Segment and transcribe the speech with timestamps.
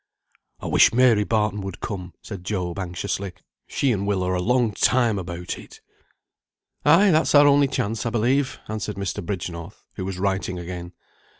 [0.59, 3.33] "I wish Mary Barton would come," said Job, anxiously.
[3.67, 5.79] "She and Will are a long time about it."
[6.83, 9.23] "Ay, that's our only chance, I believe," answered Mr.
[9.23, 10.93] Bridgenorth, who was writing again.